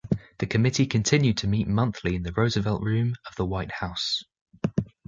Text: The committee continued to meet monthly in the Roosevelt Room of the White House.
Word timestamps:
The 0.39 0.47
committee 0.47 0.87
continued 0.87 1.37
to 1.37 1.47
meet 1.47 1.67
monthly 1.67 2.15
in 2.15 2.23
the 2.23 2.33
Roosevelt 2.33 2.81
Room 2.81 3.13
of 3.27 3.35
the 3.35 3.45
White 3.45 3.71
House. 3.71 4.23